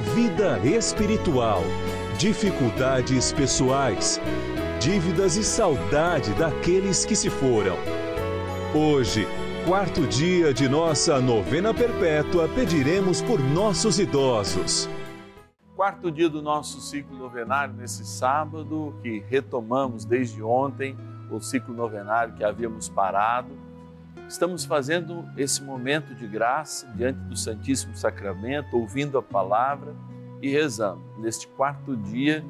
vida 0.00 0.58
espiritual, 0.64 1.62
dificuldades 2.18 3.32
pessoais, 3.32 4.20
dívidas 4.80 5.36
e 5.36 5.44
saudade 5.44 6.32
daqueles 6.34 7.04
que 7.04 7.14
se 7.14 7.28
foram. 7.28 7.76
Hoje, 8.74 9.26
quarto 9.66 10.06
dia 10.06 10.54
de 10.54 10.68
nossa 10.68 11.20
novena 11.20 11.74
perpétua, 11.74 12.48
pediremos 12.48 13.20
por 13.20 13.38
nossos 13.38 13.98
idosos. 13.98 14.88
Quarto 15.76 16.10
dia 16.10 16.28
do 16.28 16.40
nosso 16.40 16.80
ciclo 16.80 17.16
novenário 17.18 17.74
nesse 17.74 18.04
sábado, 18.04 18.94
que 19.02 19.22
retomamos 19.28 20.04
desde 20.06 20.42
ontem 20.42 20.96
o 21.30 21.40
ciclo 21.40 21.74
novenário 21.74 22.34
que 22.34 22.42
havíamos 22.42 22.88
parado. 22.88 23.50
Estamos 24.30 24.64
fazendo 24.64 25.28
esse 25.36 25.60
momento 25.60 26.14
de 26.14 26.24
graça 26.24 26.86
diante 26.94 27.18
do 27.18 27.36
Santíssimo 27.36 27.96
Sacramento, 27.96 28.76
ouvindo 28.76 29.18
a 29.18 29.22
palavra 29.22 29.92
e 30.40 30.48
rezando 30.48 31.02
neste 31.18 31.48
quarto 31.48 31.96
dia 31.96 32.44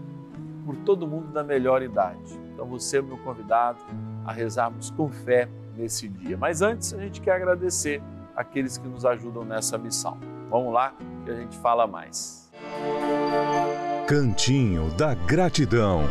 por 0.67 0.77
todo 0.77 1.07
mundo 1.09 1.33
da 1.33 1.43
melhor 1.43 1.83
idade. 1.83 2.39
Então 2.53 2.67
você 2.67 2.99
é 2.99 3.03
meu 3.03 3.17
convidado 3.17 3.79
a 4.27 4.31
rezarmos 4.31 4.91
com 4.91 5.09
fé 5.09 5.49
nesse 5.75 6.07
dia. 6.07 6.37
Mas 6.37 6.61
antes 6.61 6.93
a 6.93 6.99
gente 6.99 7.19
quer 7.19 7.37
agradecer 7.37 8.03
aqueles 8.37 8.77
que 8.77 8.87
nos 8.87 9.07
ajudam 9.07 9.43
nessa 9.43 9.79
missão. 9.79 10.19
Vamos 10.51 10.75
lá 10.75 10.93
que 11.25 11.31
a 11.31 11.35
gente 11.35 11.57
fala 11.57 11.87
mais. 11.87 12.53
Cantinho 14.07 14.91
da 14.99 15.15
Gratidão. 15.15 16.03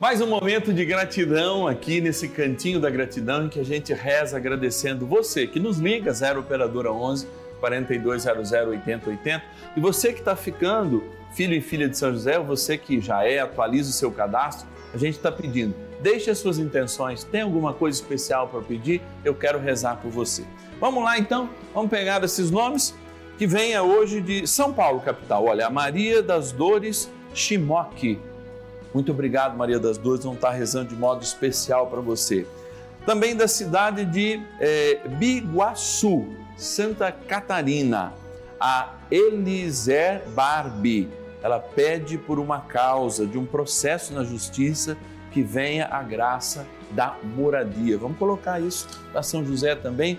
Mais 0.00 0.18
um 0.22 0.26
momento 0.26 0.72
de 0.72 0.82
gratidão 0.82 1.68
aqui 1.68 2.00
nesse 2.00 2.26
cantinho 2.26 2.80
da 2.80 2.88
gratidão 2.88 3.44
em 3.44 3.48
que 3.50 3.60
a 3.60 3.62
gente 3.62 3.92
reza 3.92 4.34
agradecendo 4.34 5.06
você 5.06 5.46
que 5.46 5.60
nos 5.60 5.76
liga 5.76 6.10
0 6.10 6.40
operadora 6.40 6.90
11 6.90 7.28
4200 7.60 8.50
8080 8.50 9.44
e 9.76 9.80
você 9.80 10.14
que 10.14 10.20
está 10.20 10.34
ficando 10.34 11.04
filho 11.34 11.52
e 11.52 11.60
filha 11.60 11.86
de 11.86 11.98
São 11.98 12.12
José, 12.12 12.38
você 12.38 12.78
que 12.78 12.98
já 12.98 13.24
é, 13.26 13.40
atualiza 13.40 13.90
o 13.90 13.92
seu 13.92 14.10
cadastro, 14.10 14.66
a 14.94 14.96
gente 14.96 15.18
está 15.18 15.30
pedindo, 15.30 15.74
deixe 16.00 16.30
as 16.30 16.38
suas 16.38 16.58
intenções, 16.58 17.22
tem 17.22 17.42
alguma 17.42 17.74
coisa 17.74 18.00
especial 18.00 18.48
para 18.48 18.62
pedir? 18.62 19.02
Eu 19.22 19.34
quero 19.34 19.58
rezar 19.58 19.96
por 19.96 20.10
você. 20.10 20.44
Vamos 20.80 21.04
lá 21.04 21.18
então, 21.18 21.50
vamos 21.74 21.90
pegar 21.90 22.24
esses 22.24 22.50
nomes 22.50 22.94
que 23.36 23.46
venha 23.46 23.82
hoje 23.82 24.22
de 24.22 24.46
São 24.46 24.72
Paulo, 24.72 25.00
capital. 25.00 25.44
Olha, 25.44 25.66
a 25.66 25.70
Maria 25.70 26.22
das 26.22 26.52
Dores 26.52 27.10
Chimoque. 27.34 28.29
Muito 28.92 29.12
obrigado, 29.12 29.56
Maria 29.56 29.78
das 29.78 29.96
Dores, 29.96 30.24
vão 30.24 30.34
estar 30.34 30.50
rezando 30.50 30.88
de 30.88 30.96
modo 30.96 31.22
especial 31.22 31.86
para 31.86 32.00
você. 32.00 32.46
Também 33.06 33.36
da 33.36 33.48
cidade 33.48 34.04
de 34.04 34.42
eh, 34.58 35.00
Biguaçu, 35.18 36.26
Santa 36.56 37.10
Catarina, 37.10 38.12
a 38.60 38.94
Eliser 39.10 40.22
Barbie. 40.34 41.08
Ela 41.42 41.58
pede 41.58 42.18
por 42.18 42.38
uma 42.38 42.60
causa, 42.60 43.26
de 43.26 43.38
um 43.38 43.46
processo 43.46 44.12
na 44.12 44.22
justiça, 44.22 44.96
que 45.30 45.42
venha 45.42 45.88
a 45.90 46.02
graça 46.02 46.66
da 46.90 47.16
moradia. 47.36 47.96
Vamos 47.96 48.18
colocar 48.18 48.60
isso 48.60 48.86
para 49.12 49.22
São 49.22 49.44
José 49.44 49.74
também. 49.74 50.18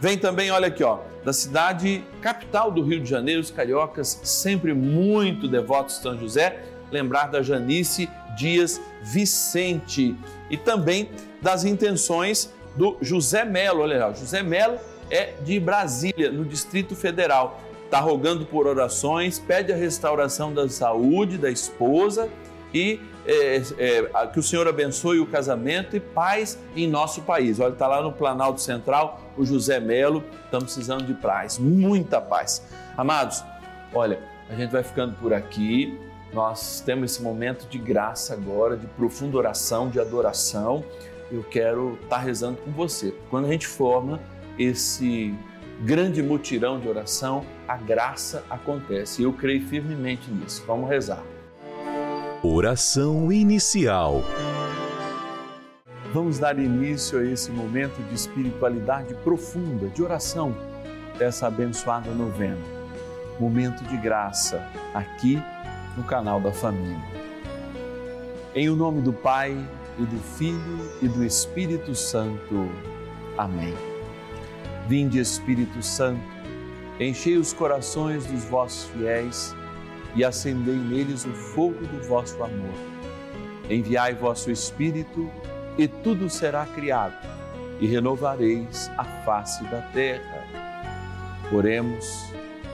Vem 0.00 0.16
também, 0.16 0.50
olha 0.50 0.68
aqui, 0.68 0.82
ó, 0.82 0.98
da 1.24 1.32
cidade 1.32 2.02
capital 2.20 2.70
do 2.70 2.82
Rio 2.82 3.00
de 3.00 3.08
Janeiro, 3.08 3.40
os 3.40 3.50
cariocas 3.50 4.20
sempre 4.24 4.74
muito 4.74 5.46
devotos 5.46 5.96
de 5.96 6.02
São 6.02 6.18
José, 6.18 6.64
lembrar 6.92 7.26
da 7.26 7.42
Janice 7.42 8.08
Dias 8.36 8.80
Vicente 9.02 10.16
e 10.48 10.56
também 10.56 11.10
das 11.40 11.64
intenções 11.64 12.52
do 12.76 12.96
José 13.00 13.44
Melo. 13.44 13.80
Olha 13.82 14.12
José 14.12 14.42
Melo 14.42 14.78
é 15.10 15.34
de 15.42 15.58
Brasília, 15.58 16.30
no 16.30 16.44
Distrito 16.44 16.94
Federal. 16.94 17.60
Está 17.84 18.00
rogando 18.00 18.46
por 18.46 18.66
orações, 18.66 19.38
pede 19.38 19.72
a 19.72 19.76
restauração 19.76 20.54
da 20.54 20.68
saúde 20.68 21.36
da 21.36 21.50
esposa 21.50 22.28
e 22.72 22.98
é, 23.26 23.62
é, 23.78 24.26
que 24.28 24.38
o 24.38 24.42
Senhor 24.42 24.66
abençoe 24.66 25.20
o 25.20 25.26
casamento 25.26 25.94
e 25.94 26.00
paz 26.00 26.58
em 26.74 26.88
nosso 26.88 27.22
país. 27.22 27.60
Olha, 27.60 27.72
está 27.72 27.86
lá 27.86 28.02
no 28.02 28.12
Planalto 28.12 28.60
Central, 28.60 29.20
o 29.36 29.44
José 29.44 29.78
Melo, 29.78 30.24
estamos 30.44 30.72
precisando 30.72 31.04
de 31.04 31.14
paz, 31.14 31.58
muita 31.58 32.20
paz. 32.20 32.66
Amados, 32.96 33.44
olha, 33.92 34.18
a 34.48 34.54
gente 34.54 34.70
vai 34.70 34.82
ficando 34.82 35.14
por 35.14 35.32
aqui. 35.32 35.98
Nós 36.32 36.80
temos 36.80 37.12
esse 37.12 37.22
momento 37.22 37.68
de 37.68 37.78
graça 37.78 38.32
agora, 38.32 38.76
de 38.76 38.86
profunda 38.86 39.36
oração, 39.36 39.90
de 39.90 40.00
adoração. 40.00 40.82
Eu 41.30 41.42
quero 41.42 41.94
estar 42.02 42.16
tá 42.16 42.18
rezando 42.18 42.56
com 42.58 42.70
você. 42.70 43.14
Quando 43.28 43.44
a 43.44 43.48
gente 43.48 43.66
forma 43.66 44.18
esse 44.58 45.34
grande 45.82 46.22
mutirão 46.22 46.80
de 46.80 46.88
oração, 46.88 47.44
a 47.68 47.76
graça 47.76 48.44
acontece. 48.48 49.22
Eu 49.22 49.32
creio 49.34 49.62
firmemente 49.66 50.30
nisso. 50.30 50.64
Vamos 50.66 50.88
rezar. 50.88 51.22
Oração 52.42 53.30
inicial. 53.30 54.22
Vamos 56.14 56.38
dar 56.38 56.58
início 56.58 57.18
a 57.18 57.24
esse 57.24 57.50
momento 57.50 57.96
de 58.08 58.14
espiritualidade 58.14 59.14
profunda, 59.16 59.88
de 59.88 60.02
oração, 60.02 60.54
dessa 61.18 61.46
abençoada 61.46 62.10
novena. 62.10 62.58
Momento 63.38 63.82
de 63.84 63.96
graça, 63.96 64.66
aqui 64.94 65.42
no 65.96 66.04
canal 66.04 66.40
da 66.40 66.52
Família. 66.52 67.02
Em 68.54 68.68
o 68.68 68.76
nome 68.76 69.00
do 69.00 69.12
Pai, 69.12 69.56
e 69.98 70.04
do 70.04 70.18
Filho, 70.18 70.90
e 71.00 71.08
do 71.08 71.24
Espírito 71.24 71.94
Santo. 71.94 72.70
Amém. 73.36 73.74
Vinde, 74.88 75.18
Espírito 75.18 75.82
Santo, 75.82 76.22
enchei 76.98 77.36
os 77.36 77.52
corações 77.52 78.26
dos 78.26 78.44
vossos 78.44 78.90
fiéis 78.90 79.54
e 80.14 80.24
acendei 80.24 80.76
neles 80.76 81.24
o 81.24 81.32
fogo 81.32 81.86
do 81.86 82.02
vosso 82.08 82.42
amor. 82.42 82.74
Enviai 83.70 84.14
vosso 84.14 84.50
Espírito 84.50 85.30
e 85.78 85.86
tudo 85.88 86.28
será 86.28 86.66
criado 86.66 87.16
e 87.80 87.86
renovareis 87.86 88.90
a 88.98 89.04
face 89.24 89.64
da 89.64 89.80
terra. 89.92 90.44
Oremos, 91.52 92.31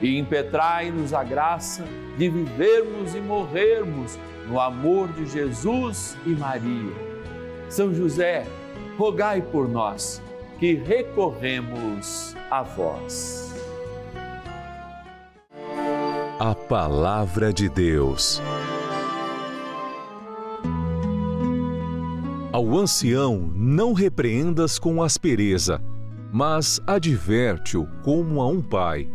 e 0.00 0.18
impetrai-nos 0.18 1.14
a 1.14 1.24
graça 1.24 1.84
de 2.16 2.28
vivermos 2.28 3.14
e 3.14 3.20
morrermos 3.20 4.18
no 4.48 4.60
amor 4.60 5.08
de 5.08 5.26
Jesus 5.26 6.16
e 6.24 6.30
Maria. 6.30 6.94
São 7.68 7.92
José, 7.92 8.46
rogai 8.98 9.42
por 9.42 9.68
nós 9.68 10.22
que 10.58 10.74
recorremos 10.74 12.34
a 12.50 12.62
vós. 12.62 13.54
A 16.38 16.54
Palavra 16.54 17.52
de 17.52 17.68
Deus. 17.68 18.42
Ao 22.52 22.74
ancião 22.76 23.52
não 23.54 23.92
repreendas 23.92 24.78
com 24.78 25.02
aspereza, 25.02 25.82
mas 26.32 26.80
adverte-o 26.86 27.86
como 28.02 28.40
a 28.40 28.46
um 28.46 28.62
pai 28.62 29.08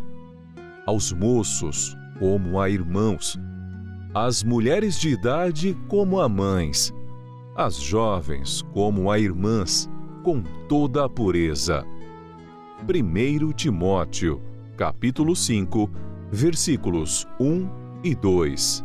aos 0.92 1.10
moços 1.10 1.96
como 2.18 2.60
a 2.60 2.68
irmãos, 2.68 3.40
às 4.14 4.42
mulheres 4.42 5.00
de 5.00 5.08
idade 5.08 5.74
como 5.88 6.20
a 6.20 6.28
mães, 6.28 6.92
às 7.56 7.76
jovens 7.76 8.60
como 8.74 9.10
a 9.10 9.18
irmãs, 9.18 9.88
com 10.22 10.42
toda 10.68 11.06
a 11.06 11.08
pureza. 11.08 11.82
1 12.82 13.52
Timóteo, 13.52 14.42
capítulo 14.76 15.34
5, 15.34 15.90
versículos 16.30 17.26
1 17.40 17.70
e 18.04 18.14
2. 18.14 18.84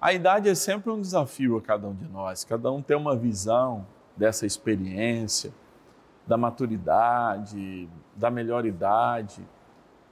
A 0.00 0.12
idade 0.12 0.48
é 0.48 0.54
sempre 0.54 0.92
um 0.92 1.00
desafio 1.00 1.56
a 1.56 1.60
cada 1.60 1.88
um 1.88 1.94
de 1.96 2.06
nós, 2.06 2.44
cada 2.44 2.70
um 2.70 2.80
tem 2.80 2.96
uma 2.96 3.16
visão 3.16 3.84
dessa 4.16 4.46
experiência 4.46 5.52
da 6.28 6.36
maturidade, 6.36 7.88
da 8.14 8.30
melhor 8.30 8.66
idade. 8.66 9.42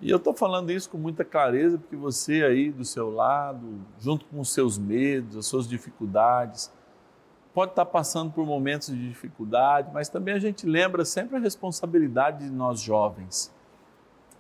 E 0.01 0.11
eu 0.11 0.17
estou 0.17 0.35
falando 0.35 0.73
isso 0.73 0.91
com 0.91 0.99
muita 0.99 1.25
clareza 1.25 1.79
porque 1.79 1.95
você 1.95 2.43
aí 2.43 2.73
do 2.73 2.85
seu 2.85 3.11
lado, 3.11 3.81
junto 3.99 4.25
com 4.25 4.41
os 4.41 4.49
seus 4.49 4.79
medos, 4.79 5.37
as 5.37 5.47
suas 5.47 5.69
dificuldades, 5.69 6.73
pode 7.55 7.73
estar 7.73 7.85
passando 7.85 8.33
por 8.33 8.45
momentos 8.45 8.89
de 8.89 9.09
dificuldade, 9.09 9.91
mas 9.93 10.09
também 10.09 10.35
a 10.35 10.39
gente 10.39 10.67
lembra 10.67 11.05
sempre 11.05 11.37
a 11.37 11.39
responsabilidade 11.39 12.45
de 12.45 12.51
nós 12.51 12.81
jovens, 12.81 13.55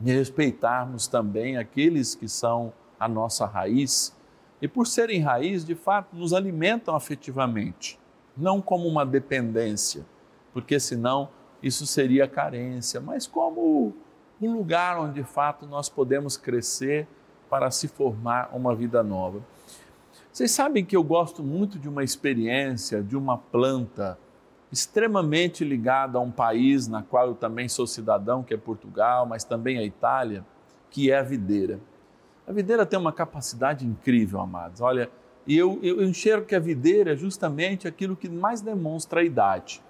de 0.00 0.12
respeitarmos 0.12 1.06
também 1.06 1.56
aqueles 1.56 2.14
que 2.14 2.28
são 2.28 2.72
a 2.98 3.06
nossa 3.06 3.46
raiz 3.46 4.16
e 4.60 4.66
por 4.66 4.86
serem 4.86 5.20
raiz, 5.20 5.64
de 5.64 5.74
fato, 5.74 6.16
nos 6.16 6.32
alimentam 6.32 6.94
afetivamente, 6.94 7.98
não 8.36 8.60
como 8.60 8.88
uma 8.88 9.04
dependência, 9.04 10.04
porque 10.52 10.80
senão 10.80 11.28
isso 11.66 11.86
seria 11.86 12.28
carência, 12.28 13.00
mas 13.00 13.26
como 13.26 13.92
um 14.40 14.54
lugar 14.54 14.98
onde 15.00 15.14
de 15.14 15.24
fato 15.24 15.66
nós 15.66 15.88
podemos 15.88 16.36
crescer 16.36 17.08
para 17.50 17.70
se 17.70 17.88
formar 17.88 18.50
uma 18.52 18.74
vida 18.74 19.02
nova. 19.02 19.40
Vocês 20.32 20.50
sabem 20.50 20.84
que 20.84 20.96
eu 20.96 21.02
gosto 21.02 21.42
muito 21.42 21.78
de 21.78 21.88
uma 21.88 22.04
experiência 22.04 23.02
de 23.02 23.16
uma 23.16 23.38
planta 23.38 24.18
extremamente 24.70 25.64
ligada 25.64 26.18
a 26.18 26.20
um 26.20 26.30
país 26.30 26.86
na 26.86 27.02
qual 27.02 27.28
eu 27.28 27.34
também 27.34 27.68
sou 27.68 27.86
cidadão, 27.86 28.42
que 28.42 28.52
é 28.52 28.56
Portugal, 28.56 29.24
mas 29.26 29.42
também 29.42 29.78
a 29.78 29.84
Itália, 29.84 30.44
que 30.90 31.10
é 31.10 31.18
a 31.18 31.22
videira. 31.22 31.80
A 32.46 32.52
videira 32.52 32.84
tem 32.84 32.98
uma 32.98 33.12
capacidade 33.12 33.86
incrível, 33.86 34.40
amados. 34.40 34.80
Olha, 34.80 35.10
eu, 35.48 35.80
eu 35.82 36.02
enxergo 36.04 36.46
que 36.46 36.54
a 36.54 36.60
videira 36.60 37.14
é 37.14 37.16
justamente 37.16 37.88
aquilo 37.88 38.14
que 38.14 38.28
mais 38.28 38.60
demonstra 38.60 39.20
a 39.20 39.24
idade 39.24 39.82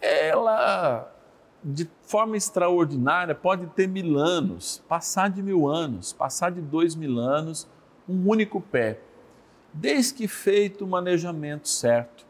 ela, 0.00 1.12
de 1.62 1.88
forma 2.02 2.36
extraordinária, 2.36 3.34
pode 3.34 3.66
ter 3.68 3.86
mil 3.86 4.18
anos, 4.18 4.82
passar 4.88 5.30
de 5.30 5.42
mil 5.42 5.68
anos, 5.68 6.12
passar 6.12 6.50
de 6.50 6.60
dois 6.60 6.94
mil 6.94 7.18
anos, 7.18 7.68
um 8.08 8.28
único 8.28 8.60
pé, 8.60 9.00
desde 9.72 10.14
que 10.14 10.28
feito 10.28 10.84
o 10.84 10.88
manejamento 10.88 11.68
certo. 11.68 12.26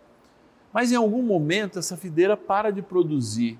Mas 0.72 0.92
em 0.92 0.96
algum 0.96 1.22
momento 1.22 1.78
essa 1.78 1.96
videira 1.96 2.36
para 2.36 2.70
de 2.70 2.82
produzir, 2.82 3.58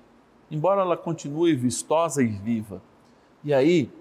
embora 0.51 0.81
ela 0.81 0.97
continue 0.97 1.55
vistosa 1.55 2.21
e 2.21 2.27
viva. 2.27 2.81
E 3.43 3.53
aí 3.53 3.91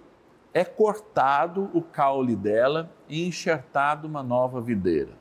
é 0.52 0.64
cortado 0.64 1.70
o 1.72 1.80
caule 1.80 2.34
dela 2.34 2.90
e 3.08 3.26
enxertado 3.26 4.08
uma 4.08 4.22
nova 4.22 4.60
videira. 4.60 5.12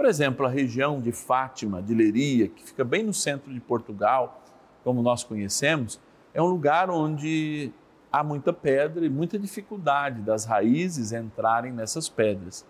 Por 0.00 0.08
exemplo, 0.08 0.46
a 0.46 0.48
região 0.48 0.98
de 0.98 1.12
Fátima, 1.12 1.82
de 1.82 1.94
Leiria, 1.94 2.48
que 2.48 2.64
fica 2.64 2.82
bem 2.82 3.02
no 3.02 3.12
centro 3.12 3.52
de 3.52 3.60
Portugal, 3.60 4.42
como 4.82 5.02
nós 5.02 5.22
conhecemos, 5.22 6.00
é 6.32 6.40
um 6.40 6.46
lugar 6.46 6.88
onde 6.88 7.70
há 8.10 8.24
muita 8.24 8.50
pedra 8.50 9.04
e 9.04 9.10
muita 9.10 9.38
dificuldade 9.38 10.22
das 10.22 10.46
raízes 10.46 11.12
entrarem 11.12 11.70
nessas 11.70 12.08
pedras. 12.08 12.64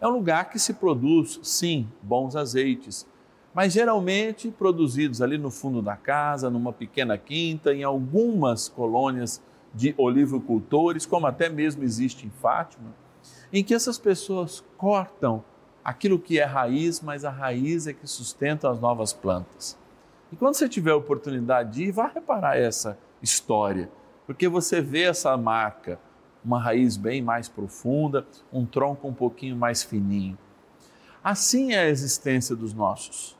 É 0.00 0.06
um 0.06 0.12
lugar 0.12 0.48
que 0.48 0.60
se 0.60 0.74
produz, 0.74 1.40
sim, 1.42 1.88
bons 2.00 2.36
azeites, 2.36 3.04
mas 3.52 3.72
geralmente 3.72 4.48
produzidos 4.52 5.20
ali 5.20 5.36
no 5.36 5.50
fundo 5.50 5.82
da 5.82 5.96
casa, 5.96 6.48
numa 6.48 6.72
pequena 6.72 7.18
quinta, 7.18 7.74
em 7.74 7.82
algumas 7.82 8.68
colônias 8.68 9.42
de 9.74 9.92
olivocultores, 9.98 11.04
como 11.04 11.26
até 11.26 11.48
mesmo 11.48 11.82
existe 11.82 12.28
em 12.28 12.30
Fátima, 12.30 12.94
em 13.52 13.64
que 13.64 13.74
essas 13.74 13.98
pessoas 13.98 14.62
cortam 14.78 15.42
aquilo 15.84 16.18
que 16.18 16.40
é 16.40 16.44
raiz, 16.44 17.00
mas 17.00 17.24
a 17.24 17.30
raiz 17.30 17.86
é 17.86 17.92
que 17.92 18.06
sustenta 18.06 18.70
as 18.70 18.80
novas 18.80 19.12
plantas. 19.12 19.78
E 20.32 20.36
quando 20.36 20.54
você 20.54 20.68
tiver 20.68 20.92
a 20.92 20.96
oportunidade 20.96 21.72
de 21.72 21.84
ir, 21.84 21.92
vá 21.92 22.06
reparar 22.06 22.56
essa 22.56 22.98
história, 23.22 23.90
porque 24.26 24.48
você 24.48 24.80
vê 24.80 25.02
essa 25.02 25.36
marca, 25.36 25.98
uma 26.44 26.58
raiz 26.58 26.96
bem 26.96 27.22
mais 27.22 27.48
profunda, 27.48 28.26
um 28.52 28.64
tronco 28.64 29.06
um 29.06 29.14
pouquinho 29.14 29.56
mais 29.56 29.82
fininho. 29.82 30.38
Assim 31.22 31.72
é 31.72 31.80
a 31.80 31.88
existência 31.88 32.56
dos 32.56 32.74
nossos, 32.74 33.36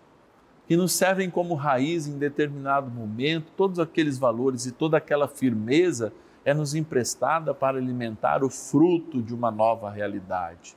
que 0.66 0.76
nos 0.76 0.92
servem 0.92 1.30
como 1.30 1.54
raiz 1.54 2.06
em 2.06 2.18
determinado 2.18 2.90
momento, 2.90 3.52
todos 3.56 3.78
aqueles 3.78 4.18
valores 4.18 4.66
e 4.66 4.72
toda 4.72 4.96
aquela 4.96 5.28
firmeza 5.28 6.12
é 6.44 6.54
nos 6.54 6.74
emprestada 6.74 7.54
para 7.54 7.78
alimentar 7.78 8.44
o 8.44 8.50
fruto 8.50 9.22
de 9.22 9.34
uma 9.34 9.50
nova 9.50 9.90
realidade. 9.90 10.76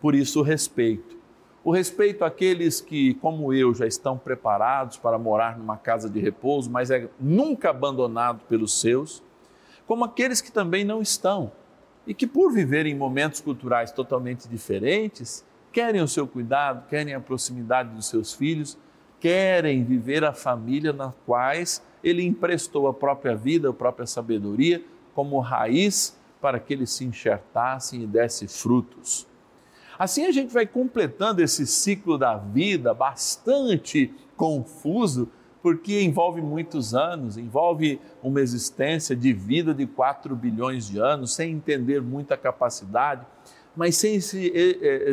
Por 0.00 0.14
isso, 0.14 0.40
o 0.40 0.42
respeito. 0.42 1.16
O 1.64 1.72
respeito 1.72 2.24
àqueles 2.24 2.80
que, 2.80 3.14
como 3.14 3.52
eu, 3.52 3.74
já 3.74 3.86
estão 3.86 4.16
preparados 4.16 4.96
para 4.96 5.18
morar 5.18 5.58
numa 5.58 5.76
casa 5.76 6.08
de 6.08 6.20
repouso, 6.20 6.70
mas 6.70 6.90
é 6.90 7.08
nunca 7.20 7.70
abandonado 7.70 8.40
pelos 8.48 8.80
seus, 8.80 9.22
como 9.86 10.04
aqueles 10.04 10.40
que 10.40 10.52
também 10.52 10.84
não 10.84 11.02
estão 11.02 11.50
e 12.06 12.14
que, 12.14 12.26
por 12.26 12.52
viverem 12.52 12.94
momentos 12.94 13.40
culturais 13.40 13.90
totalmente 13.90 14.48
diferentes, 14.48 15.44
querem 15.72 16.00
o 16.00 16.08
seu 16.08 16.26
cuidado, 16.26 16.86
querem 16.88 17.12
a 17.12 17.20
proximidade 17.20 17.90
dos 17.90 18.06
seus 18.06 18.32
filhos, 18.32 18.78
querem 19.20 19.84
viver 19.84 20.24
a 20.24 20.32
família 20.32 20.92
na 20.92 21.12
quais 21.26 21.82
ele 22.02 22.24
emprestou 22.24 22.86
a 22.86 22.94
própria 22.94 23.34
vida, 23.34 23.68
a 23.68 23.72
própria 23.72 24.06
sabedoria 24.06 24.82
como 25.14 25.38
raiz 25.40 26.16
para 26.40 26.60
que 26.60 26.72
eles 26.72 26.90
se 26.90 27.04
enxertassem 27.04 28.02
e 28.02 28.06
dessem 28.06 28.46
frutos. 28.46 29.26
Assim 29.98 30.26
a 30.26 30.32
gente 30.32 30.54
vai 30.54 30.64
completando 30.64 31.42
esse 31.42 31.66
ciclo 31.66 32.16
da 32.16 32.36
vida 32.36 32.94
bastante 32.94 34.14
confuso, 34.36 35.28
porque 35.60 36.00
envolve 36.00 36.40
muitos 36.40 36.94
anos, 36.94 37.36
envolve 37.36 38.00
uma 38.22 38.40
existência 38.40 39.16
de 39.16 39.32
vida 39.32 39.74
de 39.74 39.86
4 39.86 40.36
bilhões 40.36 40.86
de 40.86 40.98
anos, 40.98 41.34
sem 41.34 41.52
entender 41.52 42.00
muita 42.00 42.36
capacidade, 42.36 43.26
mas 43.74 43.96
sem 43.96 44.20
se, 44.20 44.52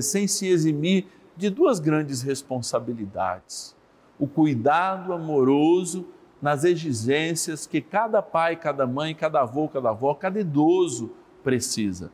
sem 0.01 0.27
se 0.27 0.47
eximir 0.47 1.07
de 1.35 1.49
duas 1.49 1.79
grandes 1.79 2.21
responsabilidades: 2.21 3.75
o 4.19 4.27
cuidado 4.27 5.13
amoroso 5.13 6.07
nas 6.39 6.63
exigências 6.63 7.65
que 7.65 7.81
cada 7.81 8.21
pai, 8.21 8.55
cada 8.55 8.85
mãe, 8.85 9.15
cada 9.15 9.41
avô, 9.41 9.67
cada 9.67 9.89
avó, 9.89 10.13
cada 10.13 10.39
idoso 10.39 11.11
precisa, 11.43 12.11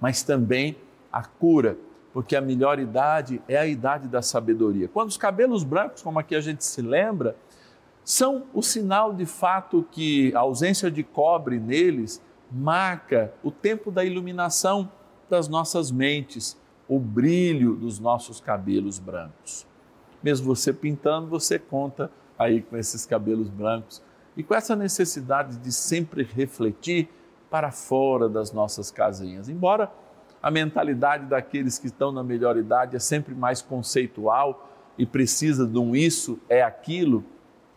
mas 0.00 0.24
também 0.24 0.76
a 1.12 1.22
cura, 1.24 1.78
porque 2.12 2.34
a 2.34 2.40
melhor 2.40 2.78
idade 2.78 3.40
é 3.46 3.56
a 3.56 3.66
idade 3.66 4.08
da 4.08 4.22
sabedoria. 4.22 4.88
Quando 4.88 5.08
os 5.08 5.16
cabelos 5.16 5.62
brancos, 5.62 6.02
como 6.02 6.18
aqui 6.18 6.34
a 6.34 6.40
gente 6.40 6.64
se 6.64 6.82
lembra, 6.82 7.36
são 8.04 8.44
o 8.52 8.62
sinal 8.62 9.12
de 9.12 9.26
fato 9.26 9.86
que 9.90 10.34
a 10.34 10.40
ausência 10.40 10.90
de 10.90 11.02
cobre 11.02 11.60
neles 11.60 12.20
marca 12.50 13.32
o 13.42 13.50
tempo 13.50 13.90
da 13.90 14.04
iluminação 14.04 14.90
das 15.28 15.48
nossas 15.48 15.92
mentes, 15.92 16.58
o 16.88 16.98
brilho 16.98 17.76
dos 17.76 18.00
nossos 18.00 18.40
cabelos 18.40 18.98
brancos. 18.98 19.64
Mesmo 20.22 20.46
você 20.46 20.72
pintando, 20.72 21.28
você 21.28 21.58
conta 21.58 22.10
aí 22.36 22.60
com 22.60 22.76
esses 22.76 23.06
cabelos 23.06 23.48
brancos 23.48 24.02
e 24.36 24.42
com 24.42 24.54
essa 24.54 24.74
necessidade 24.74 25.56
de 25.58 25.72
sempre 25.72 26.24
refletir 26.24 27.08
para 27.48 27.70
fora 27.70 28.28
das 28.28 28.52
nossas 28.52 28.90
casinhas. 28.90 29.48
Embora 29.48 29.92
a 30.42 30.50
mentalidade 30.50 31.26
daqueles 31.26 31.78
que 31.78 31.86
estão 31.86 32.10
na 32.10 32.22
melhor 32.22 32.56
idade 32.56 32.96
é 32.96 32.98
sempre 32.98 33.34
mais 33.34 33.60
conceitual 33.60 34.68
e 34.96 35.04
precisa 35.04 35.66
de 35.66 35.78
um 35.78 35.94
isso 35.94 36.38
é 36.48 36.62
aquilo, 36.62 37.24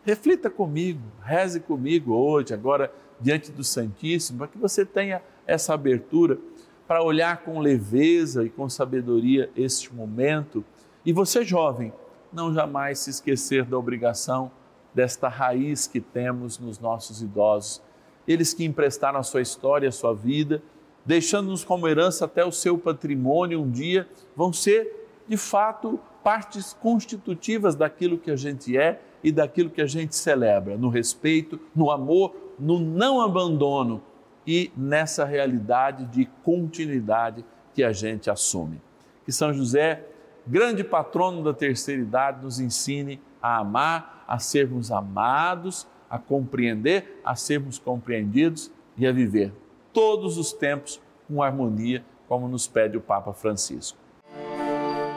reflita 0.02 0.50
comigo, 0.50 1.00
reze 1.22 1.60
comigo 1.60 2.14
hoje, 2.14 2.52
agora 2.52 2.92
diante 3.20 3.50
do 3.50 3.64
Santíssimo, 3.64 4.38
para 4.38 4.48
que 4.48 4.58
você 4.58 4.84
tenha 4.84 5.22
essa 5.46 5.74
abertura 5.74 6.38
para 6.86 7.02
olhar 7.02 7.38
com 7.38 7.58
leveza 7.60 8.44
e 8.44 8.50
com 8.50 8.68
sabedoria 8.68 9.50
este 9.56 9.94
momento. 9.94 10.64
E 11.04 11.12
você, 11.12 11.44
jovem, 11.44 11.92
não 12.32 12.52
jamais 12.52 12.98
se 12.98 13.10
esquecer 13.10 13.64
da 13.64 13.78
obrigação 13.78 14.50
desta 14.92 15.28
raiz 15.28 15.86
que 15.86 16.00
temos 16.00 16.58
nos 16.58 16.78
nossos 16.78 17.22
idosos. 17.22 17.82
Eles 18.26 18.52
que 18.52 18.64
emprestaram 18.64 19.18
a 19.18 19.22
sua 19.22 19.40
história, 19.40 19.88
a 19.88 19.92
sua 19.92 20.14
vida, 20.14 20.62
deixando-nos 21.04 21.64
como 21.64 21.86
herança 21.86 22.24
até 22.24 22.44
o 22.44 22.52
seu 22.52 22.78
patrimônio 22.78 23.60
um 23.60 23.70
dia, 23.70 24.08
vão 24.34 24.52
ser, 24.52 25.08
de 25.28 25.36
fato, 25.36 26.00
partes 26.22 26.72
constitutivas 26.72 27.74
daquilo 27.74 28.18
que 28.18 28.30
a 28.30 28.36
gente 28.36 28.76
é 28.76 29.00
e 29.22 29.30
daquilo 29.30 29.70
que 29.70 29.82
a 29.82 29.86
gente 29.86 30.16
celebra, 30.16 30.76
no 30.76 30.88
respeito, 30.88 31.60
no 31.74 31.90
amor, 31.90 32.34
no 32.58 32.78
não 32.78 33.20
abandono 33.20 34.02
e 34.46 34.70
nessa 34.76 35.24
realidade 35.24 36.06
de 36.06 36.26
continuidade 36.42 37.44
que 37.74 37.82
a 37.82 37.92
gente 37.92 38.30
assume. 38.30 38.80
Que 39.24 39.32
São 39.32 39.52
José, 39.52 40.06
grande 40.46 40.84
patrono 40.84 41.42
da 41.42 41.52
terceira 41.52 42.02
idade, 42.02 42.42
nos 42.42 42.60
ensine 42.60 43.20
a 43.42 43.58
amar, 43.58 44.24
a 44.28 44.38
sermos 44.38 44.90
amados, 44.90 45.86
a 46.08 46.18
compreender, 46.18 47.20
a 47.24 47.34
sermos 47.34 47.78
compreendidos 47.78 48.70
e 48.96 49.06
a 49.06 49.12
viver 49.12 49.52
todos 49.94 50.36
os 50.36 50.52
tempos 50.52 51.00
com 51.28 51.40
harmonia, 51.40 52.04
como 52.28 52.48
nos 52.48 52.66
pede 52.66 52.96
o 52.96 53.00
Papa 53.00 53.32
Francisco. 53.32 53.96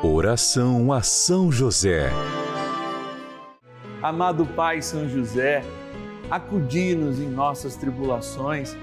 Oração 0.03 0.93
a 0.93 1.01
São 1.01 1.51
José. 1.51 2.11
Amado 4.01 4.45
Pai 4.45 4.83
São 4.83 5.09
José, 5.09 5.63
acudi-nos 6.29 7.19
em 7.19 7.27
nossas 7.27 7.75
tribulações 7.75 8.77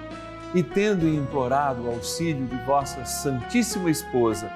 e 0.52 0.62
tendo 0.62 1.06
implorado 1.06 1.84
o 1.84 1.90
auxílio 1.90 2.44
de 2.44 2.56
vossa 2.64 3.04
Santíssima 3.04 3.88
Esposa, 3.88 4.50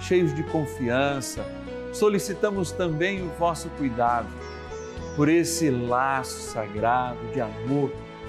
cheios 0.00 0.34
de 0.34 0.42
confiança, 0.42 1.44
solicitamos 1.92 2.72
também 2.72 3.22
o 3.22 3.30
vosso 3.38 3.68
cuidado 3.70 4.28
por 5.14 5.28
esse 5.28 5.70
laço 5.70 6.40
sagrado 6.40 7.18
de 7.32 7.40
amor 7.40 7.92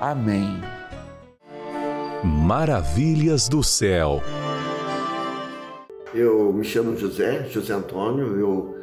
Amém. 0.00 0.60
Maravilhas 2.22 3.48
do 3.48 3.64
céu. 3.64 4.22
Eu 6.14 6.52
me 6.52 6.64
chamo 6.64 6.96
José, 6.96 7.46
José 7.50 7.74
Antônio, 7.74 8.38
eu 8.38 8.76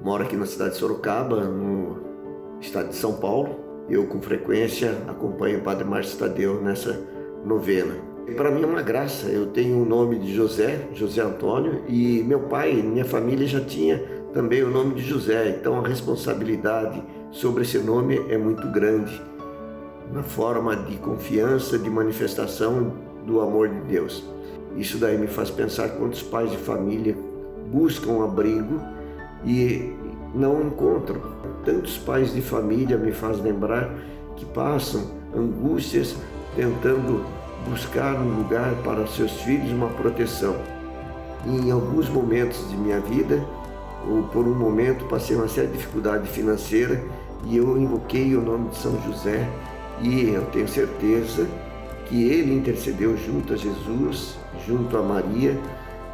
moro 0.00 0.22
aqui 0.22 0.34
na 0.34 0.46
cidade 0.46 0.72
de 0.72 0.78
Sorocaba, 0.78 1.44
no 1.44 2.58
estado 2.60 2.88
de 2.88 2.96
São 2.96 3.14
Paulo. 3.14 3.60
Eu, 3.88 4.06
com 4.06 4.22
frequência, 4.22 4.96
acompanho 5.08 5.58
o 5.58 5.62
Padre 5.62 5.84
Márcio 5.84 6.18
Tadeu 6.18 6.62
nessa 6.62 6.98
novena. 7.44 7.94
Para 8.36 8.50
mim 8.50 8.62
é 8.62 8.66
uma 8.66 8.82
graça, 8.82 9.26
eu 9.26 9.48
tenho 9.48 9.82
o 9.82 9.84
nome 9.84 10.18
de 10.18 10.34
José, 10.34 10.88
José 10.94 11.20
Antônio, 11.20 11.82
e 11.86 12.22
meu 12.22 12.40
pai, 12.40 12.72
minha 12.72 13.04
família 13.04 13.46
já 13.46 13.60
tinha 13.60 13.98
também 14.32 14.62
o 14.62 14.70
nome 14.70 14.94
de 14.94 15.02
José, 15.02 15.50
então 15.50 15.84
a 15.84 15.86
responsabilidade 15.86 17.02
sobre 17.30 17.62
esse 17.62 17.78
nome 17.78 18.24
é 18.28 18.38
muito 18.38 18.66
grande, 18.68 19.20
na 20.10 20.22
forma 20.22 20.74
de 20.76 20.96
confiança, 20.96 21.78
de 21.78 21.90
manifestação 21.90 22.92
do 23.26 23.40
amor 23.40 23.68
de 23.68 23.80
Deus. 23.82 24.24
Isso 24.76 24.98
daí 24.98 25.18
me 25.18 25.26
faz 25.26 25.50
pensar 25.50 25.90
quantos 25.90 26.22
pais 26.22 26.50
de 26.50 26.56
família 26.56 27.16
buscam 27.70 28.24
abrigo 28.24 28.80
e 29.44 29.92
não 30.34 30.62
encontram. 30.62 31.20
Tantos 31.64 31.98
pais 31.98 32.32
de 32.32 32.40
família 32.40 32.96
me 32.96 33.12
faz 33.12 33.40
lembrar 33.40 33.92
que 34.36 34.44
passam 34.46 35.10
angústias 35.36 36.16
tentando 36.56 37.24
buscar 37.68 38.14
um 38.16 38.36
lugar 38.36 38.74
para 38.82 39.06
seus 39.06 39.32
filhos 39.42 39.70
uma 39.70 39.88
proteção. 39.88 40.56
E 41.46 41.50
em 41.50 41.70
alguns 41.70 42.08
momentos 42.08 42.68
de 42.68 42.76
minha 42.76 43.00
vida, 43.00 43.42
ou 44.08 44.24
por 44.24 44.46
um 44.46 44.54
momento, 44.54 45.04
passei 45.06 45.36
uma 45.36 45.48
certa 45.48 45.72
dificuldade 45.72 46.28
financeira 46.28 47.02
e 47.44 47.56
eu 47.56 47.76
invoquei 47.78 48.34
o 48.36 48.40
nome 48.40 48.68
de 48.70 48.76
São 48.76 49.00
José 49.02 49.48
e 50.00 50.30
eu 50.30 50.44
tenho 50.46 50.68
certeza 50.68 51.46
que 52.06 52.28
ele 52.28 52.54
intercedeu 52.54 53.16
junto 53.16 53.52
a 53.52 53.56
Jesus, 53.56 54.36
junto 54.66 54.96
a 54.96 55.02
Maria 55.02 55.58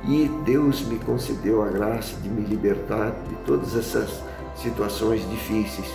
e 0.04 0.30
Deus 0.44 0.82
me 0.82 0.99
concedeu 0.99 1.62
a 1.62 1.68
graça 1.68 2.16
de 2.20 2.28
me 2.28 2.42
libertar 2.42 3.12
de 3.28 3.35
todas 3.44 3.76
essas 3.76 4.23
situações 4.54 5.28
difíceis. 5.28 5.88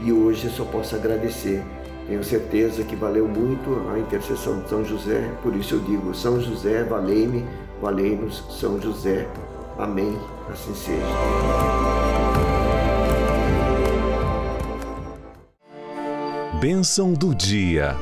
E 0.00 0.12
hoje 0.12 0.46
eu 0.46 0.50
só 0.50 0.64
posso 0.64 0.94
agradecer. 0.94 1.62
Tenho 2.06 2.22
certeza 2.24 2.82
que 2.82 2.96
valeu 2.96 3.26
muito 3.28 3.88
a 3.90 3.98
intercessão 3.98 4.60
de 4.60 4.68
São 4.68 4.84
José, 4.84 5.30
por 5.42 5.54
isso 5.54 5.76
eu 5.76 5.80
digo: 5.80 6.14
São 6.14 6.40
José, 6.40 6.82
valei-me, 6.82 7.44
valei-nos, 7.80 8.44
São 8.50 8.80
José. 8.80 9.28
Amém. 9.78 10.18
Assim 10.50 10.74
seja. 10.74 12.11
Bênção 16.62 17.12
do 17.12 17.34
dia. 17.34 17.96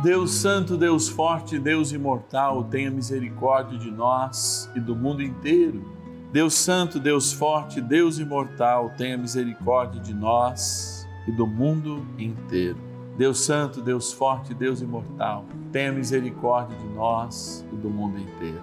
Deus 0.00 0.30
Santo, 0.30 0.76
Deus 0.76 1.08
Forte, 1.08 1.58
Deus 1.58 1.90
Imortal, 1.90 2.62
tenha 2.62 2.88
misericórdia 2.88 3.76
de 3.76 3.90
nós 3.90 4.70
e 4.76 4.80
do 4.80 4.94
mundo 4.94 5.24
inteiro. 5.24 5.84
Deus 6.32 6.54
Santo, 6.54 7.00
Deus 7.00 7.32
Forte, 7.32 7.80
Deus 7.80 8.20
Imortal, 8.20 8.90
tenha 8.96 9.18
misericórdia 9.18 10.00
de 10.00 10.14
nós 10.14 11.04
e 11.26 11.32
do 11.32 11.44
mundo 11.44 12.04
inteiro. 12.16 12.78
Deus 13.16 13.44
Santo, 13.44 13.82
Deus 13.82 14.12
Forte, 14.12 14.54
Deus 14.54 14.80
Imortal, 14.80 15.44
tenha 15.72 15.90
misericórdia 15.90 16.78
de 16.78 16.94
nós 16.94 17.66
e 17.72 17.74
do 17.74 17.90
mundo 17.90 18.20
inteiro. 18.20 18.62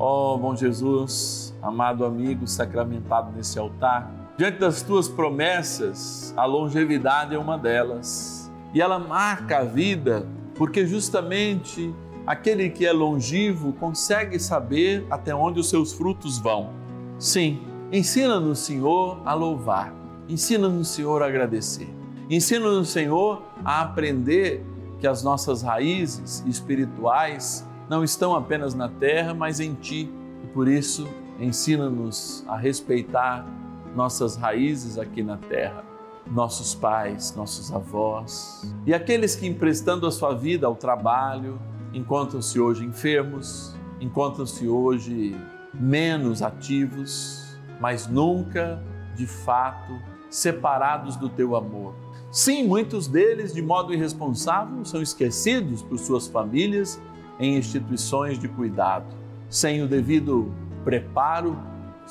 Ó 0.00 0.34
oh, 0.34 0.38
bom 0.38 0.56
Jesus, 0.56 1.56
amado 1.62 2.04
amigo 2.04 2.44
sacramentado 2.48 3.30
nesse 3.30 3.56
altar, 3.56 4.21
diante 4.36 4.58
das 4.58 4.82
tuas 4.82 5.08
promessas, 5.08 6.32
a 6.36 6.44
longevidade 6.44 7.34
é 7.34 7.38
uma 7.38 7.58
delas. 7.58 8.50
E 8.74 8.80
ela 8.80 8.98
marca 8.98 9.58
a 9.58 9.64
vida 9.64 10.26
porque 10.54 10.86
justamente 10.86 11.94
aquele 12.26 12.70
que 12.70 12.86
é 12.86 12.92
longivo 12.92 13.72
consegue 13.74 14.38
saber 14.38 15.06
até 15.10 15.34
onde 15.34 15.60
os 15.60 15.68
seus 15.68 15.92
frutos 15.92 16.38
vão. 16.38 16.70
Sim, 17.18 17.60
ensina-nos, 17.90 18.60
Senhor, 18.60 19.20
a 19.24 19.34
louvar, 19.34 19.92
ensina-nos, 20.28 20.88
Senhor, 20.88 21.22
a 21.22 21.26
agradecer, 21.26 21.88
ensina-nos, 22.30 22.88
Senhor, 22.88 23.42
a 23.64 23.82
aprender 23.82 24.64
que 24.98 25.06
as 25.06 25.22
nossas 25.22 25.62
raízes 25.62 26.44
espirituais 26.46 27.66
não 27.88 28.02
estão 28.02 28.34
apenas 28.34 28.74
na 28.74 28.88
terra, 28.88 29.34
mas 29.34 29.60
em 29.60 29.74
Ti. 29.74 30.08
E 30.42 30.46
por 30.48 30.68
isso, 30.68 31.06
ensina-nos 31.38 32.44
a 32.48 32.56
respeitar 32.56 33.44
nossas 33.94 34.36
raízes 34.36 34.98
aqui 34.98 35.22
na 35.22 35.36
terra 35.36 35.84
nossos 36.30 36.74
pais, 36.74 37.34
nossos 37.36 37.72
avós 37.72 38.74
e 38.86 38.94
aqueles 38.94 39.34
que, 39.34 39.46
emprestando 39.46 40.06
a 40.06 40.10
sua 40.10 40.34
vida 40.34 40.66
ao 40.66 40.76
trabalho, 40.76 41.58
encontram-se 41.92 42.58
hoje 42.60 42.84
enfermos, 42.84 43.74
encontram-se 44.00 44.66
hoje 44.66 45.36
menos 45.74 46.42
ativos, 46.42 47.56
mas 47.80 48.06
nunca, 48.06 48.82
de 49.14 49.26
fato, 49.26 49.92
separados 50.30 51.16
do 51.16 51.28
teu 51.28 51.56
amor. 51.56 51.94
Sim, 52.30 52.66
muitos 52.66 53.06
deles, 53.06 53.52
de 53.52 53.60
modo 53.60 53.92
irresponsável, 53.92 54.84
são 54.84 55.02
esquecidos 55.02 55.82
por 55.82 55.98
suas 55.98 56.26
famílias 56.26 57.00
em 57.38 57.56
instituições 57.58 58.38
de 58.38 58.48
cuidado. 58.48 59.06
Sem 59.50 59.82
o 59.82 59.88
devido 59.88 60.50
preparo, 60.82 61.58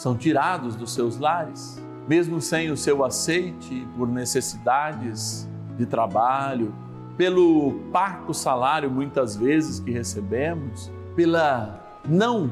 são 0.01 0.15
tirados 0.15 0.75
dos 0.75 0.93
seus 0.93 1.17
lares 1.17 1.81
mesmo 2.08 2.41
sem 2.41 2.72
o 2.72 2.77
seu 2.77 3.05
aceite 3.05 3.88
por 3.96 4.08
necessidades 4.08 5.48
de 5.77 5.86
trabalho, 5.86 6.74
pelo 7.17 7.74
parco 7.91 8.34
salário 8.34 8.89
muitas 8.89 9.36
vezes 9.36 9.79
que 9.79 9.91
recebemos, 9.91 10.91
pela 11.15 11.79
não 12.08 12.51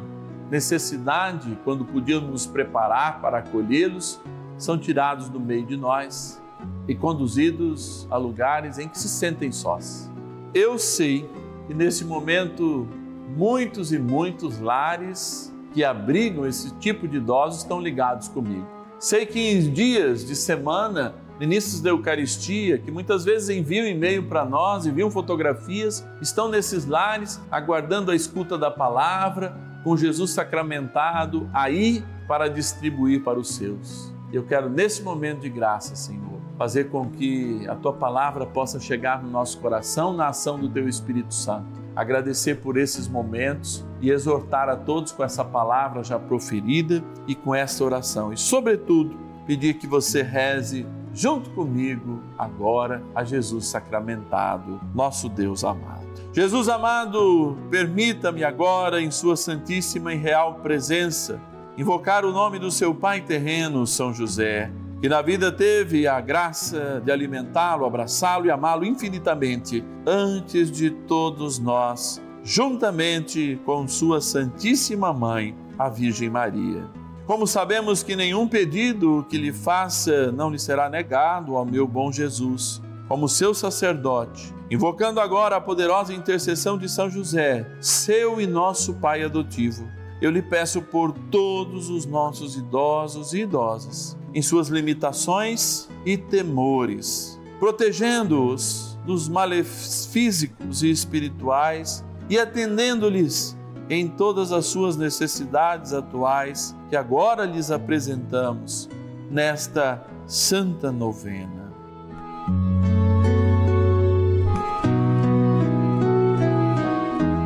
necessidade 0.50 1.58
quando 1.64 1.84
podíamos 1.84 2.30
nos 2.30 2.46
preparar 2.46 3.20
para 3.22 3.40
acolhê-los, 3.40 4.22
são 4.58 4.78
tirados 4.78 5.30
do 5.30 5.40
meio 5.40 5.66
de 5.66 5.78
nós 5.78 6.42
e 6.88 6.96
conduzidos 6.96 8.08
a 8.10 8.18
lugares 8.18 8.78
em 8.78 8.88
que 8.88 8.98
se 8.98 9.08
sentem 9.08 9.52
sós. 9.52 10.12
Eu 10.54 10.78
sei 10.78 11.30
que 11.68 11.74
nesse 11.74 12.04
momento 12.04 12.88
muitos 13.36 13.92
e 13.92 14.00
muitos 14.00 14.60
lares 14.60 15.49
que 15.74 15.84
abrigam 15.84 16.46
esse 16.46 16.74
tipo 16.76 17.08
de 17.08 17.18
idosos 17.18 17.62
estão 17.62 17.80
ligados 17.80 18.28
comigo 18.28 18.80
Sei 19.00 19.26
que 19.26 19.40
em 19.40 19.72
dias 19.72 20.26
de 20.26 20.36
semana, 20.36 21.16
ministros 21.40 21.80
da 21.80 21.90
Eucaristia, 21.90 22.78
que 22.78 22.92
muitas 22.92 23.24
vezes 23.24 23.48
enviam 23.50 23.88
e-mail 23.88 24.28
para 24.28 24.44
nós, 24.44 24.86
enviam 24.86 25.10
fotografias, 25.10 26.06
estão 26.22 26.50
nesses 26.50 26.86
lares 26.86 27.40
aguardando 27.50 28.12
a 28.12 28.16
escuta 28.16 28.58
da 28.58 28.70
palavra, 28.70 29.58
com 29.86 29.96
Jesus 29.96 30.32
sacramentado 30.32 31.50
aí 31.54 32.04
para 32.28 32.50
distribuir 32.50 33.24
para 33.24 33.40
os 33.40 33.56
seus. 33.56 34.14
Eu 34.34 34.44
quero, 34.44 34.70
nesse 34.70 35.02
momento 35.02 35.40
de 35.40 35.50
graça, 35.50 35.96
Senhor, 35.96 36.42
fazer 36.58 36.90
com 36.90 37.10
que 37.10 37.66
a 37.70 37.76
tua 37.76 37.94
palavra 37.94 38.46
possa 38.46 38.82
chegar 38.82 39.24
no 39.24 39.30
nosso 39.30 39.60
coração 39.60 40.12
na 40.12 40.28
ação 40.28 40.60
do 40.60 40.68
teu 40.68 40.90
Espírito 40.90 41.34
Santo 41.34 41.80
agradecer 42.00 42.56
por 42.56 42.78
esses 42.78 43.10
momentos 43.10 43.86
e 44.00 44.10
exortar 44.10 44.70
a 44.70 44.76
todos 44.78 45.12
com 45.12 45.22
essa 45.22 45.44
palavra 45.44 46.02
já 46.02 46.18
proferida 46.18 47.04
e 47.28 47.36
com 47.36 47.54
essa 47.54 47.84
oração. 47.84 48.32
E, 48.32 48.38
sobretudo, 48.38 49.18
pedir 49.46 49.74
que 49.74 49.86
você 49.86 50.22
reze 50.22 50.88
junto 51.14 51.50
comigo 51.50 52.24
agora 52.38 53.04
a 53.14 53.26
Jesus 53.26 53.66
sacramentado, 53.68 54.80
nosso 54.96 55.28
Deus 55.28 55.66
amado. 55.66 56.08
Jesus 56.32 56.70
amado, 56.70 57.58
permita-me 57.70 58.46
agora, 58.46 59.02
em 59.02 59.12
Sua 59.12 59.36
Santíssima 59.36 60.14
e 60.14 60.18
Real 60.18 60.56
Presença, 60.62 61.42
invocar 61.78 62.24
o 62.24 62.32
nome 62.32 62.60
do 62.60 62.72
seu 62.72 62.96
Pai 62.96 63.20
terreno, 63.20 63.86
São 63.86 64.14
José 64.14 64.72
que 65.02 65.08
na 65.08 65.22
vida 65.22 65.50
teve 65.50 66.08
a 66.08 66.20
graça 66.20 67.02
de 67.04 67.12
alimentá-lo, 67.12 67.86
abraçá-lo 67.86 68.48
e 68.48 68.52
amá-lo 68.52 68.84
infinitamente 68.84 69.84
antes 70.06 70.70
de 70.70 70.90
todos 70.90 71.58
nós, 71.58 72.22
juntamente 72.44 73.60
com 73.66 73.88
Sua 73.88 74.20
Santíssima 74.20 75.14
Mãe, 75.14 75.56
a 75.78 75.88
Virgem 75.88 76.30
Maria. 76.30 76.86
Como 77.26 77.48
sabemos 77.48 78.04
que 78.04 78.16
nenhum 78.16 78.46
pedido 78.46 79.26
que 79.30 79.38
lhe 79.38 79.54
faça 79.54 80.34
não 80.34 80.50
lhe 80.50 80.60
será 80.60 80.90
negado 80.90 81.56
ao 81.56 81.66
meu 81.66 81.88
bom 81.88 82.12
Jesus, 82.12 82.82
como 83.08 83.30
seu 83.30 83.54
sacerdote, 83.54 84.54
invocando 84.70 85.22
agora 85.22 85.56
a 85.56 85.62
poderosa 85.62 86.14
intercessão 86.14 86.78
de 86.78 86.90
São 86.90 87.10
José, 87.10 87.66
seu 87.80 88.42
e 88.42 88.46
nosso 88.46 88.96
Pai 88.96 89.24
adotivo, 89.24 89.88
eu 90.22 90.30
lhe 90.30 90.42
peço 90.42 90.82
por 90.82 91.14
todos 91.14 91.90
os 91.90 92.06
nossos 92.06 92.58
idosos 92.58 93.32
e 93.32 93.44
idosas 93.44 94.19
em 94.34 94.42
suas 94.42 94.68
limitações 94.68 95.88
e 96.06 96.18
temores, 96.18 97.40
protegendo-os 97.60 98.98
dos 99.06 99.28
males 99.28 100.08
físicos 100.12 100.84
e 100.84 100.90
espirituais 100.90 102.04
e 102.30 102.38
atendendo-lhes 102.38 103.58
em 103.90 104.08
todas 104.08 104.52
as 104.52 104.68
suas 104.68 104.96
necessidades 104.96 105.94
atuais 105.94 106.76
que 106.90 106.96
agora 106.96 107.44
lhes 107.46 107.72
apresentamos 107.72 108.88
nesta 109.32 110.06
santa 110.28 110.92
novena. 110.92 111.74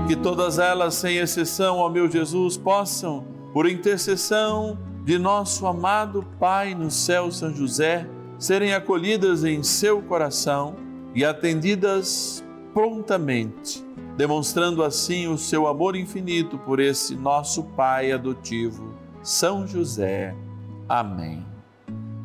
Que 0.08 0.18
todas 0.18 0.60
elas, 0.60 0.96
sem 0.96 1.18
exceção, 1.18 1.78
ó 1.78 1.90
meu 1.90 2.10
Jesus, 2.10 2.58
possam, 2.58 3.26
por 3.54 3.70
intercessão 3.70 4.78
de 5.04 5.20
nosso 5.20 5.68
amado 5.68 6.26
Pai 6.40 6.74
no 6.74 6.90
céu, 6.90 7.30
São 7.30 7.54
José, 7.54 8.08
serem 8.40 8.74
acolhidas 8.74 9.44
em 9.44 9.62
seu 9.62 10.02
coração 10.02 10.76
e 11.14 11.26
atendidas 11.26 12.44
prontamente, 12.74 13.86
demonstrando 14.16 14.82
assim 14.82 15.28
o 15.28 15.38
seu 15.38 15.68
amor 15.68 15.96
infinito 15.96 16.58
por 16.58 16.80
esse 16.80 17.16
nosso 17.16 17.64
Pai 17.64 18.12
adotivo, 18.14 18.94
São 19.22 19.68
José. 19.68 20.34
Amém. 20.88 21.46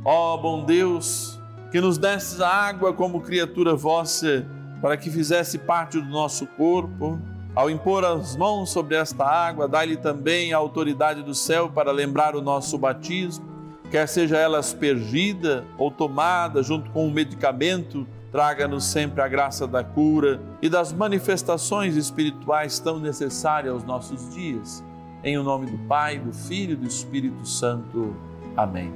Ó 0.04 0.34
oh, 0.34 0.38
bom 0.38 0.64
Deus, 0.64 1.38
que 1.72 1.80
nos 1.80 1.98
desses 1.98 2.40
a 2.40 2.48
água 2.48 2.92
como 2.92 3.20
criatura 3.20 3.74
vossa, 3.74 4.46
para 4.80 4.96
que 4.96 5.10
fizesse 5.10 5.58
parte 5.58 6.00
do 6.00 6.08
nosso 6.08 6.46
corpo, 6.46 7.18
ao 7.58 7.68
impor 7.68 8.04
as 8.04 8.36
mãos 8.36 8.70
sobre 8.70 8.94
esta 8.94 9.24
água, 9.24 9.66
dai-lhe 9.66 9.96
também 9.96 10.52
a 10.52 10.56
autoridade 10.56 11.24
do 11.24 11.34
céu 11.34 11.68
para 11.68 11.90
lembrar 11.90 12.36
o 12.36 12.40
nosso 12.40 12.78
batismo, 12.78 13.44
quer 13.90 14.06
seja 14.06 14.36
ela 14.36 14.60
aspergida 14.60 15.64
ou 15.76 15.90
tomada 15.90 16.62
junto 16.62 16.88
com 16.92 17.08
o 17.08 17.10
medicamento, 17.10 18.06
traga-nos 18.30 18.84
sempre 18.84 19.20
a 19.22 19.26
graça 19.26 19.66
da 19.66 19.82
cura 19.82 20.40
e 20.62 20.68
das 20.68 20.92
manifestações 20.92 21.96
espirituais 21.96 22.78
tão 22.78 23.00
necessárias 23.00 23.74
aos 23.74 23.82
nossos 23.82 24.32
dias. 24.32 24.84
Em 25.24 25.36
o 25.36 25.42
nome 25.42 25.68
do 25.68 25.78
Pai, 25.78 26.16
do 26.16 26.32
Filho 26.32 26.74
e 26.74 26.76
do 26.76 26.86
Espírito 26.86 27.44
Santo. 27.44 28.14
Amém. 28.56 28.92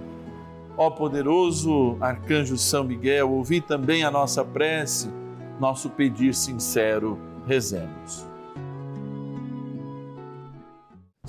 Ó 0.77 0.89
poderoso 0.89 1.97
arcanjo 2.01 2.57
São 2.57 2.85
Miguel, 2.85 3.29
ouvi 3.29 3.61
também 3.61 4.05
a 4.05 4.11
nossa 4.11 4.45
prece, 4.45 5.11
nosso 5.59 5.91
pedir 5.91 6.33
sincero, 6.33 7.19
rezemos. 7.45 8.31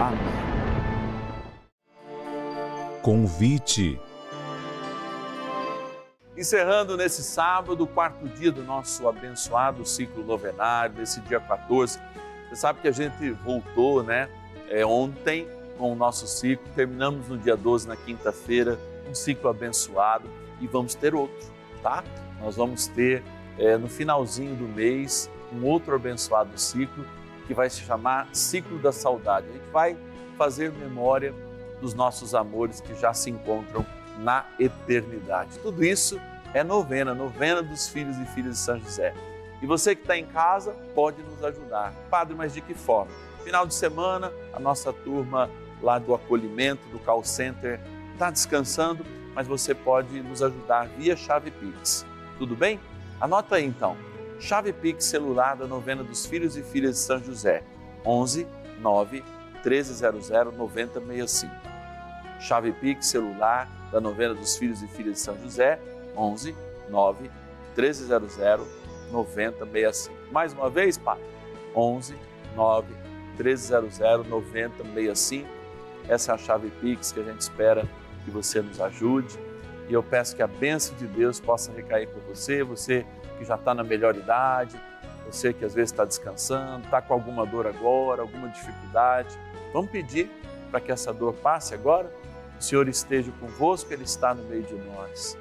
Amém. 0.00 0.18
Convite. 3.02 4.00
Encerrando 6.36 6.96
nesse 6.96 7.22
sábado, 7.22 7.82
o 7.82 7.86
quarto 7.86 8.28
dia 8.28 8.52
do 8.52 8.62
nosso 8.62 9.08
abençoado 9.08 9.84
ciclo 9.84 10.24
novenário, 10.24 10.94
desse 10.94 11.20
dia 11.22 11.40
14. 11.40 11.98
Você 12.48 12.56
sabe 12.56 12.80
que 12.80 12.86
a 12.86 12.92
gente 12.92 13.30
voltou, 13.30 14.04
né, 14.04 14.28
é, 14.68 14.86
ontem 14.86 15.48
com 15.76 15.92
o 15.92 15.96
nosso 15.96 16.28
ciclo, 16.28 16.64
terminamos 16.76 17.28
no 17.28 17.36
dia 17.36 17.56
12, 17.56 17.88
na 17.88 17.96
quinta-feira, 17.96 18.78
um 19.10 19.14
ciclo 19.14 19.50
abençoado 19.50 20.28
e 20.60 20.66
vamos 20.66 20.94
ter 20.94 21.14
outro, 21.14 21.46
tá? 21.82 22.04
Nós 22.40 22.54
vamos 22.54 22.86
ter 22.86 23.22
é, 23.58 23.76
no 23.76 23.88
finalzinho 23.88 24.54
do 24.54 24.68
mês 24.68 25.28
um 25.52 25.64
outro 25.64 25.94
abençoado 25.94 26.56
ciclo 26.56 27.04
que 27.48 27.54
vai 27.54 27.68
se 27.68 27.80
chamar 27.80 28.28
Ciclo 28.32 28.78
da 28.78 28.92
Saudade. 28.92 29.48
A 29.48 29.52
gente 29.52 29.70
vai 29.70 29.96
fazer 30.36 30.70
memória 30.70 31.34
dos 31.80 31.94
nossos 31.94 32.34
amores 32.34 32.80
que 32.80 32.94
já 32.94 33.14
se 33.14 33.30
encontram 33.30 33.84
na 34.18 34.44
eternidade. 34.60 35.58
Tudo 35.60 35.82
isso 35.82 36.20
é 36.52 36.62
novena, 36.62 37.14
novena 37.14 37.62
dos 37.62 37.88
filhos 37.88 38.16
e 38.18 38.24
filhas 38.26 38.52
de 38.52 38.58
São 38.58 38.78
José. 38.78 39.14
E 39.62 39.66
você 39.66 39.96
que 39.96 40.02
está 40.02 40.16
em 40.16 40.26
casa 40.26 40.72
pode 40.94 41.22
nos 41.22 41.42
ajudar. 41.42 41.92
Padre, 42.10 42.34
mas 42.36 42.52
de 42.52 42.60
que 42.60 42.74
forma? 42.74 43.10
Final 43.42 43.66
de 43.66 43.74
semana, 43.74 44.30
a 44.52 44.60
nossa 44.60 44.92
turma 44.92 45.50
lá 45.82 45.98
do 45.98 46.14
acolhimento, 46.14 46.86
do 46.90 46.98
call 46.98 47.24
center, 47.24 47.80
está 48.12 48.30
descansando, 48.30 49.04
mas 49.34 49.46
você 49.46 49.74
pode 49.74 50.20
nos 50.20 50.42
ajudar 50.42 50.86
via 50.98 51.16
chave 51.16 51.50
Pix. 51.50 52.04
Tudo 52.38 52.54
bem? 52.54 52.78
Anota 53.20 53.56
aí 53.56 53.64
então. 53.64 53.96
Chave 54.40 54.72
Pix 54.72 55.04
celular 55.04 55.56
da 55.56 55.66
novena 55.66 56.04
dos 56.04 56.24
filhos 56.24 56.56
e 56.56 56.62
filhas 56.62 56.94
de 56.94 57.00
São 57.00 57.18
José. 57.18 57.62
11 58.06 58.46
9 58.80 59.24
1300 59.64 60.30
9065. 60.56 61.52
Chave 62.38 62.72
Pix 62.72 63.06
celular 63.06 63.68
da 63.90 64.00
novena 64.00 64.34
dos 64.34 64.56
filhos 64.56 64.80
e 64.80 64.86
filhas 64.86 65.14
de 65.14 65.20
São 65.20 65.36
José. 65.38 65.80
11 66.16 66.54
9 66.88 67.30
1300 67.76 68.36
9065. 69.10 70.16
Mais 70.30 70.52
uma 70.52 70.70
vez, 70.70 70.96
Pai. 70.96 71.18
11 71.74 72.14
9 72.54 72.94
1300 73.36 73.98
9065. 74.28 75.48
Essa 76.08 76.32
é 76.32 76.34
a 76.36 76.38
chave 76.38 76.70
Pix 76.80 77.10
que 77.10 77.20
a 77.20 77.24
gente 77.24 77.40
espera 77.40 77.84
que 78.24 78.30
você 78.30 78.62
nos 78.62 78.80
ajude. 78.80 79.36
E 79.88 79.92
eu 79.92 80.02
peço 80.02 80.36
que 80.36 80.42
a 80.42 80.46
bênção 80.46 80.94
de 80.96 81.06
Deus 81.06 81.40
possa 81.40 81.72
recair 81.72 82.08
por 82.08 82.22
você, 82.22 82.62
você 82.62 83.04
que 83.38 83.44
já 83.44 83.54
está 83.54 83.74
na 83.74 83.84
melhor 83.84 84.16
idade, 84.16 84.78
você 85.26 85.52
que 85.52 85.64
às 85.64 85.74
vezes 85.74 85.92
está 85.92 86.04
descansando, 86.04 86.84
está 86.84 87.00
com 87.00 87.14
alguma 87.14 87.46
dor 87.46 87.66
agora, 87.66 88.22
alguma 88.22 88.48
dificuldade. 88.48 89.38
Vamos 89.72 89.90
pedir 89.90 90.30
para 90.70 90.80
que 90.80 90.90
essa 90.90 91.12
dor 91.12 91.34
passe 91.34 91.74
agora? 91.74 92.10
O 92.58 92.62
Senhor 92.62 92.88
esteja 92.88 93.30
convosco, 93.40 93.92
Ele 93.92 94.04
está 94.04 94.34
no 94.34 94.42
meio 94.44 94.62
de 94.62 94.74
nós. 94.74 95.38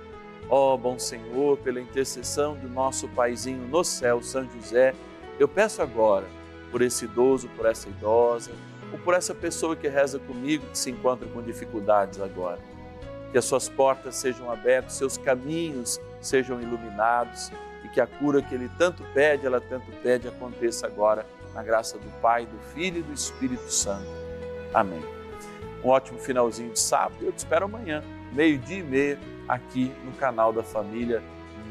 Ó 0.49 0.73
oh, 0.73 0.77
bom 0.77 0.99
Senhor, 0.99 1.57
pela 1.57 1.81
intercessão 1.81 2.55
do 2.55 2.69
nosso 2.69 3.07
paizinho 3.10 3.67
no 3.67 3.83
céu, 3.83 4.21
São 4.21 4.47
José, 4.49 4.93
eu 5.39 5.47
peço 5.47 5.81
agora 5.81 6.25
por 6.71 6.81
esse 6.81 7.05
idoso, 7.05 7.49
por 7.49 7.65
essa 7.65 7.89
idosa, 7.89 8.51
ou 8.91 8.99
por 8.99 9.13
essa 9.13 9.33
pessoa 9.33 9.75
que 9.75 9.88
reza 9.88 10.19
comigo, 10.19 10.65
que 10.67 10.77
se 10.77 10.91
encontra 10.91 11.27
com 11.27 11.41
dificuldades 11.41 12.21
agora 12.21 12.60
que 13.31 13.38
as 13.38 13.45
suas 13.45 13.67
portas 13.67 14.15
sejam 14.15 14.51
abertas, 14.51 14.93
seus 14.93 15.17
caminhos 15.17 15.99
sejam 16.21 16.62
iluminados 16.62 17.51
e 17.83 17.87
que 17.89 18.01
a 18.01 18.07
cura 18.07 18.41
que 18.41 18.53
ele 18.53 18.69
tanto 18.77 19.03
pede, 19.13 19.45
ela 19.45 19.61
tanto 19.61 19.91
pede, 20.03 20.27
aconteça 20.27 20.87
agora, 20.87 21.25
na 21.53 21.63
graça 21.63 21.97
do 21.97 22.09
Pai, 22.21 22.45
do 22.45 22.57
Filho 22.73 22.99
e 22.99 23.03
do 23.03 23.13
Espírito 23.13 23.71
Santo. 23.71 24.07
Amém. 24.73 25.03
Um 25.83 25.89
ótimo 25.89 26.19
finalzinho 26.19 26.71
de 26.71 26.79
sábado 26.79 27.17
eu 27.21 27.31
te 27.31 27.39
espero 27.39 27.65
amanhã, 27.65 28.03
meio-dia 28.33 28.79
e 28.79 28.83
meia, 28.83 29.19
aqui 29.47 29.91
no 30.03 30.11
canal 30.13 30.51
da 30.51 30.63
Família, 30.63 31.21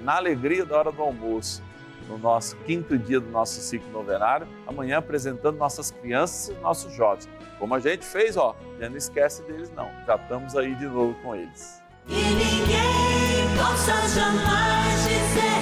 na 0.02 0.16
alegria 0.16 0.64
da 0.64 0.78
hora 0.78 0.92
do 0.92 1.02
almoço 1.02 1.62
no 2.08 2.18
nosso 2.18 2.56
quinto 2.58 2.96
dia 2.98 3.20
do 3.20 3.30
nosso 3.30 3.60
ciclo 3.60 3.90
novenário, 3.90 4.46
amanhã 4.66 4.98
apresentando 4.98 5.56
nossas 5.56 5.90
crianças 5.90 6.48
e 6.48 6.60
nossos 6.60 6.92
jovens. 6.94 7.28
Como 7.58 7.74
a 7.74 7.80
gente 7.80 8.04
fez, 8.04 8.36
ó, 8.36 8.54
já 8.78 8.88
não 8.88 8.96
esquece 8.96 9.42
deles 9.42 9.70
não, 9.74 9.90
já 10.06 10.16
estamos 10.16 10.56
aí 10.56 10.74
de 10.74 10.86
novo 10.86 11.14
com 11.22 11.34
eles. 11.34 11.82
E 12.08 12.14
ninguém 12.14 13.56
possa 13.56 14.08
jamais 14.08 15.02
dizer 15.08 15.55